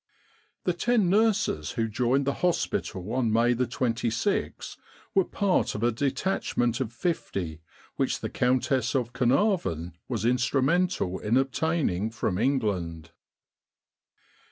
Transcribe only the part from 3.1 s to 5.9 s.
on May 26 Egypt and the Great War were part of